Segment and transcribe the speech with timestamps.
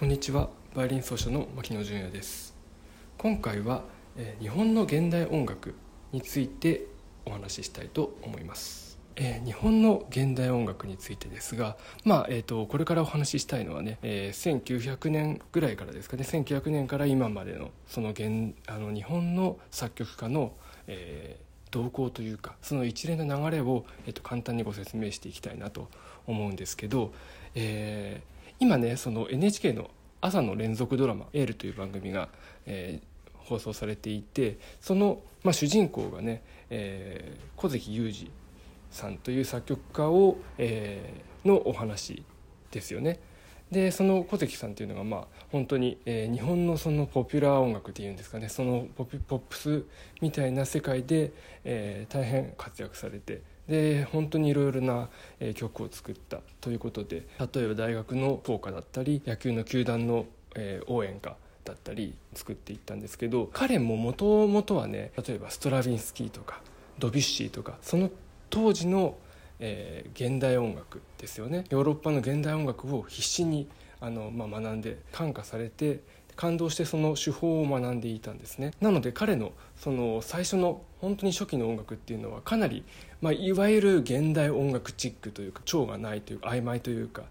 [0.00, 0.48] こんにちは。
[0.74, 2.54] バイオリン奏者の牧野純也です。
[3.18, 3.82] 今回は、
[4.16, 5.74] えー、日本の現代音楽
[6.10, 6.86] について
[7.26, 16.24] お話ししたいと思います、えー、日本の現代音楽についてですがまあえーと、これからお話ししたいのはね、えー、1900年ぐらいからですかね。
[16.24, 20.54] 1900年から今までのその現あの日本の作曲家の、
[20.86, 25.90] えー、動向というかその一連の流れを、えーと簡単にご説明していきたいなと
[26.26, 27.12] 思うんですけど、
[27.54, 28.30] えー、
[28.60, 29.90] 今ねその NHK の
[30.20, 32.28] 朝の連続ドラマ「エール」という番組が、
[32.66, 38.30] えー、放送されていてその、まあ、主人公がね、えー、小関裕二
[38.90, 42.22] さんという作曲家を、えー、のお話
[42.70, 43.18] ですよね。
[43.70, 49.84] でその小関さんっていうのがまあ本当に、えー、日本のそのポピュラー音楽っていうんですかねそのポピポップス
[50.20, 51.32] みたいな世界で、
[51.64, 55.08] えー、大変活躍されてで本当にいろいろな
[55.54, 60.26] 曲を作ったということで例えば大学の校歌だったり野球の球団の
[60.88, 66.60] 応援歌だったり作っていったんですけど彼ももともとはね例えばストラヴィンスキーとか
[66.98, 68.10] ドビュッシーとかその
[68.50, 69.16] 当時の、
[69.60, 71.64] えー、現代音楽ですよね。
[71.70, 73.68] ヨーロッパの現代音楽を必死に
[74.00, 76.00] あの、まあ、学んで感化されて
[76.40, 82.82] 感動してその手法を学んでいたんですねなので彼のその最初の本当に初期の音楽っていうのはかなり、
[83.20, 87.24] まあ、いわゆる現代音楽チックというか調がないというか曖昧というか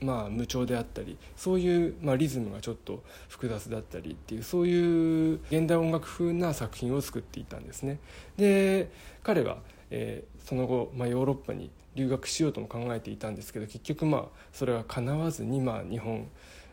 [0.00, 7.98] まあ、無調であったりそういう、まあ、リズムがちょっと複雑だったりっていうそういう現代音楽風な作品を作っていたんですね。
[8.36, 8.90] で
[9.24, 9.58] 彼は、
[9.90, 16.28] えー、その後、まあ、ヨーロッパに留学しようとも考えていたんですけど結局まあそれはかなわずに、まあ、日本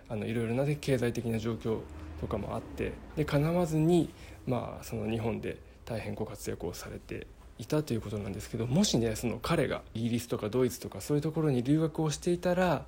[0.09, 1.79] あのいろいろな、経済的な状況
[2.21, 4.09] とかもあってでかなわずに、
[4.47, 12.85] まあ、その日本で大変ご活躍をされていたということなんですけどもしねその彼がイギリスとかドイツとかそういうところに留学をしていたら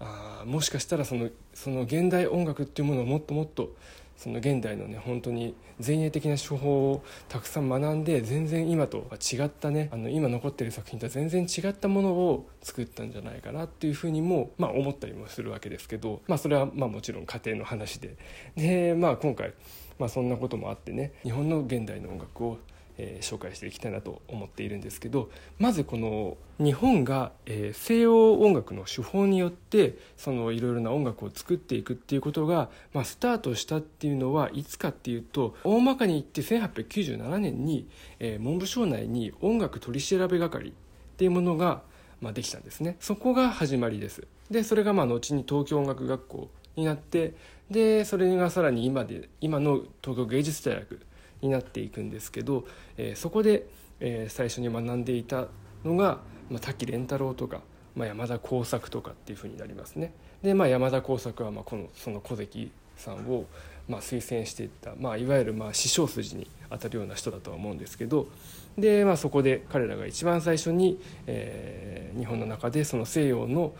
[0.00, 3.74] あもしかしたらそのその現代音楽っていうものをもっともっと
[4.16, 18.16] その現代のね本当に前衛的な手法をたくさん学んで全然今とは違ったねあの今残ってる作品とは全然違ったものを作ったんじゃないかなっていうふうにも、まあ、思ったりもするわけですけど、まあ、それはまあもちろん家庭の話で。
[18.56, 19.52] で、まあ、今回、
[19.98, 22.58] まあ、そんなこともあってね日本の現代の音楽を
[22.98, 40.72] えー、紹介していきたいなと思っているんですけどまずこの日本が、えー、西洋音楽の手法によってそのいろいろな音楽を作っていくっていうことが、まあ、スタートしたっていうのはいつかっていうと大まかに言って1897年に、えー、文部省内に音楽取調べ係っ
[41.16, 41.82] ていうものが、
[42.20, 42.96] まあ、できたんですね。
[43.00, 44.26] そこが始まりです。
[44.50, 47.34] でそれがまあ後に東京音楽学校になって
[47.70, 51.00] でそれがさらに今で今の東京芸術大学
[51.40, 52.64] になっていくんですけど、
[52.96, 53.66] えー、そこで、
[54.00, 55.48] えー、最初に学んでいた
[55.84, 56.18] のが、
[56.50, 57.60] まあ、滝蓮太郎とか、
[57.94, 60.12] まあ、山田耕作とかっていうふうになりますね。
[60.42, 63.46] で、まあ、山田耕作はまあこのその小関さんを
[63.88, 68.28] まあ推薦していった、まあ、いわゆるまあ師匠筋にあたるような人だとは思うんですけど
[68.76, 73.72] で、まあ、そこで彼らが一番最初に、えー、日本の中でその西洋の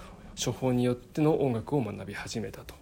[0.42, 2.74] 処方によっての音楽を学び始めたと。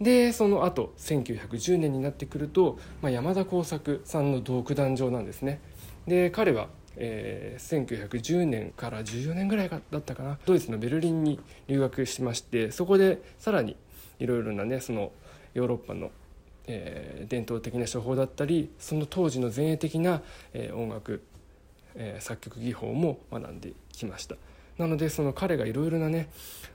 [0.00, 5.60] でその後1910年になってくると、まあ、山田耕作さんの独壇場なんですね。
[6.06, 10.38] で彼は、えー、1910年から14年ぐらいだったかな。
[10.46, 13.76] ドイツのベルリンに留学しましてそこでさらに
[14.18, 15.12] いろいろなねその
[15.54, 16.10] ヨーロッパの、
[16.66, 20.22] えー、伝統的な手法だったりその当時の前衛的な、
[20.52, 21.22] えー、音楽、
[21.96, 24.36] えー、作曲技法も学んできました。
[24.78, 26.28] なのでその彼がいろいろなね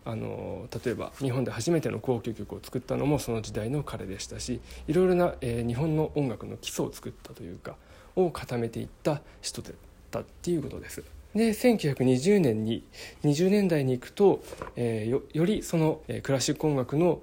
[0.05, 7.75] あの例えば日本で初めての交響曲を作ったのもその時代の彼でしたしいろいろな、えー、日本の音楽の基礎を作ったというか
[8.15, 9.73] を固めていった人だっ
[10.11, 11.03] たっていうことです。
[11.33, 12.83] で1920年に
[13.23, 14.43] 20年代に行くと、
[14.75, 17.21] えー、よよりその、えー、クラシック音楽の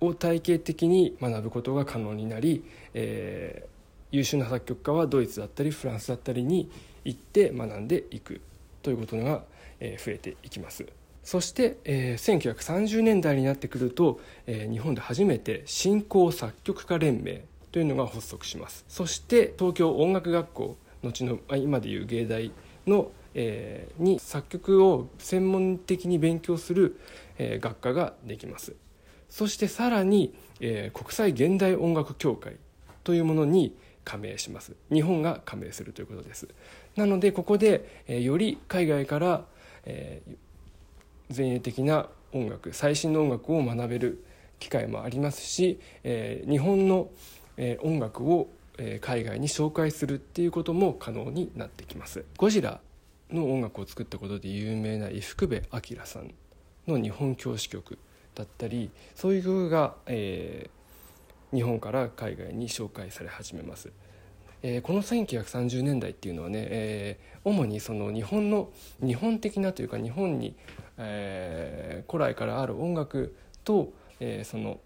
[0.00, 6.70] を体系的に学ぶことが可能になり、えー、優秀な作曲家はドイツだったりフランスだったりに
[7.04, 8.40] 行って学んでいく
[8.86, 9.42] ということが
[9.80, 10.86] え増えていきます。
[11.22, 17.42] そして、えー、1930年代になってくると、えー、日本で初めて新興作曲家連盟
[17.72, 18.84] というのが発足します。
[18.88, 22.52] そして東京音楽学校後の今でいう芸大
[22.86, 27.00] の、えー、に作曲を専門的に勉強する、
[27.38, 28.76] えー、学科ができます。
[29.28, 32.56] そしてさらに、えー、国際現代音楽協会
[33.02, 34.72] というものに加盟します。
[34.90, 36.48] 日本が加盟するということです。
[36.96, 39.44] なのでここで、えー、より海外から
[39.86, 44.24] えー、前衛的な音楽最新の音楽を学べる
[44.58, 47.08] 機会もありますし、えー、日本の、
[47.56, 48.48] えー、音楽を、
[48.78, 52.24] えー、海外に紹介するっていうことも可能になってきます。
[52.36, 52.80] ゴジラ
[53.30, 56.34] の音楽を作ったことで有名な伊福部明さん
[56.86, 57.98] の日本教師曲
[58.34, 60.75] だったりそういう曲が、えー、
[61.52, 63.90] 日本から海外に紹介され始めます。
[64.62, 68.70] えー、この1930年代っていうのはね、えー、主にその日本の
[69.00, 70.56] 日本的なというか日本に、
[70.98, 74.80] えー、古来からある音楽と、え、その、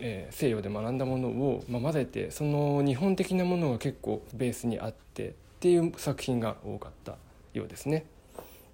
[0.00, 7.16] え、西洋で学んだものを、まあ、混ぜてその日本的なものが結構ベースにあってっていう作品が多かった
[7.52, 8.06] ようですね。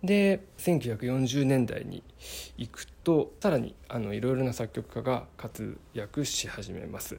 [0.03, 2.03] で1940年代に
[2.57, 7.19] 行くとさらにあのいろいろな作曲家が活躍し始めます。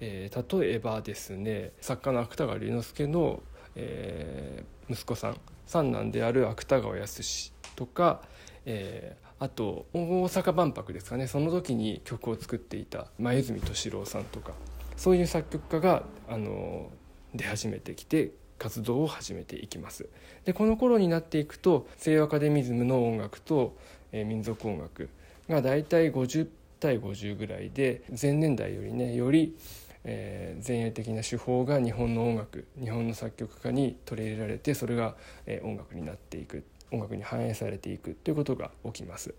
[0.00, 3.42] えー、例えばですね作家の芥川龍之介の、
[3.76, 5.36] えー、息子さん
[5.66, 8.22] 三男である芥川康とか、
[8.64, 14.52] えー、あと大阪万博ですかねその時に曲を作っていた前泉敏郎さんとか
[14.96, 16.90] そういう作曲家があの
[17.34, 20.06] 出始めてきて活動を始めていきます
[20.44, 23.74] でこの頃になっていくと西洋アカデミズムの音楽と、
[24.12, 25.08] えー、民族音楽
[25.48, 26.46] が大体50
[26.78, 29.56] 対50ぐらいで前年代よりねより
[30.04, 35.14] えー、前衛的な手法が日本の音楽日本の作曲家に取り入れられてそれが、
[35.44, 39.34] えー、音楽になっていく音楽に反映されていくということが起きます。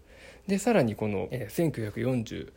[0.48, 2.52] でさらにこの、1945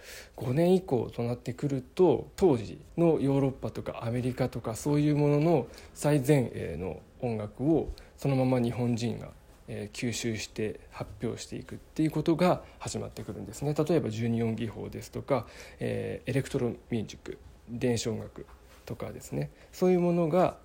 [0.52, 9.30] 年以降となってくると当時のヨーロッパとかアメリカとかそういうものの最前衛の音楽をそのまま日本人が、
[9.66, 13.72] 吸収して発表していくっていうことが始まってくるんですね。
[13.72, 15.46] 例えば12音技法ですとか、
[15.80, 17.38] エレクトロミュージック
[17.70, 18.44] 伝承楽
[18.84, 19.50] とかですね。
[19.72, 20.58] そういうものが、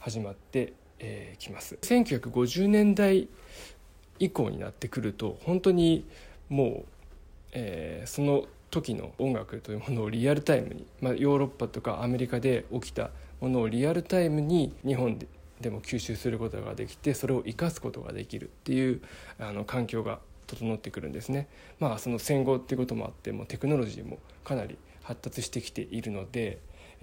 [0.00, 0.72] 始まって
[1.38, 1.76] き、ます。
[1.82, 3.28] 1950年代
[4.22, 6.04] 以降になってくると本当に
[6.48, 6.84] もう、
[7.52, 13.10] えー、その時の音楽というものをリアルタイムに、まあ、ヨーロッパとかアメリカで起きた
[13.40, 15.26] ものをリアルタイムに日本で
[15.60, 19.00] でも吸収することができてそれを生かすことができるっていう
[19.38, 21.48] あの環境が整ってくるんですね。
[21.78, 26.58] まあその戦後っていうこともあってもテクノロジーもかなり発達してきているので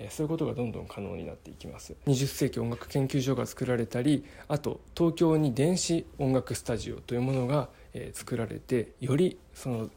[0.09, 1.95] そういうことがどんどん可能になっていきます。
[2.07, 9.89] 20世紀音楽研究所が作られたりあと東京に電子音楽スタジオというものが、え作られてよりその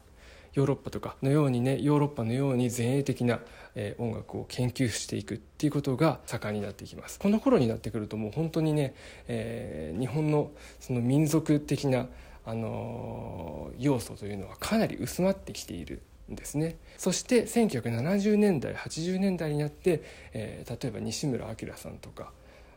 [0.53, 3.39] ヨーロッパとかのようにねヨーロッパのように前衛的な、
[3.75, 7.19] え音楽を研究していくっていうことが盛んになっていきます。
[7.19, 8.93] この頃になってくるともう本当にね、
[9.27, 12.07] えー、日本のその民族的な
[12.45, 16.01] あのー、要素というのはかなり薄まってきている。
[16.35, 16.77] ですね。
[16.97, 20.01] そして1970年代80年代になって、
[20.33, 22.31] えー、例えば西村明さんとか、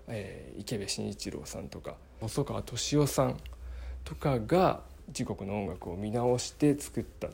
[0.09, 3.37] えー、池部慎一郎さんとか細川敏夫さん
[4.05, 4.81] とかが
[5.11, 7.29] 時刻の音楽を見直して作った。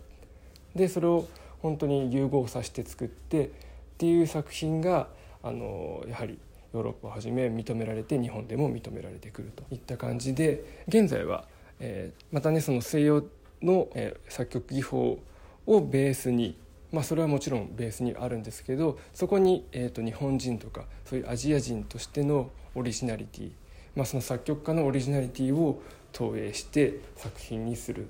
[0.74, 1.26] でそれを
[1.60, 3.50] 本当に融合させて作ってっ
[3.98, 5.08] ていう作品が
[5.42, 6.38] あのやはり
[6.72, 9.62] ヨーロッパをはじめ認められて日本でも認められてくると。
[9.70, 11.44] いった感じで現在は、
[11.80, 13.24] えー、またねその西洋
[13.60, 15.18] の、えー、作曲技法
[15.66, 16.56] をベースに
[16.92, 23.50] まあそれはもちろんベースにあるんですけどそこに、えー、と日本人とかそういうアジア人としてのオリジナリティ、
[23.96, 25.80] まあ、その作曲家のオリジナリティを
[26.12, 28.06] 投影して作品にする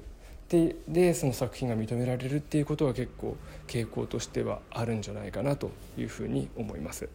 [0.48, 7.08] ででその作品が認められるっていうことが結構傾向としてはあるんじゃないかなというふうに思います。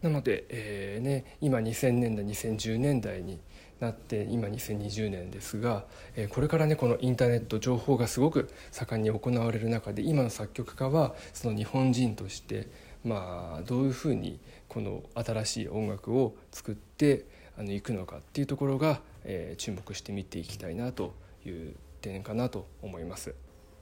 [0.00, 3.40] なので、えーね、今2000年代2010年代に
[3.80, 5.84] なって今2020年ですが、
[6.16, 12.68] え、これからねこのインターネット情報がすごく盛んに行われる中で今の作曲家はその日本人として
[13.04, 17.26] まあどういうふうにこの新しい音楽を作って
[17.56, 21.14] あのいくのかっていうところが、え、注目して見ていきたいなと
[21.44, 23.34] いう点かなと思います。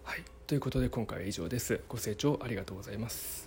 [0.03, 1.81] はい、ということで今回は以上です。
[1.89, 3.46] ご清聴ありがとうございます。